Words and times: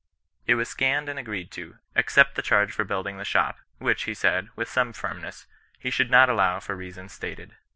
It 0.47 0.55
was 0.55 0.67
scanned 0.67 1.09
and 1.09 1.19
agreed 1.19 1.51
to, 1.51 1.77
except 1.95 2.33
the 2.33 2.41
charge 2.41 2.71
for 2.71 2.83
building 2.83 3.17
the 3.17 3.23
shop, 3.23 3.59
which, 3.77 4.05
he 4.05 4.15
said, 4.15 4.49
with 4.55 4.67
some 4.67 4.93
firmness, 4.93 5.45
he 5.77 5.91
should 5.91 6.09
not 6.09 6.27
allow 6.27 6.59
for 6.59 6.75
reasons 6.75 7.13
stated. 7.13 7.55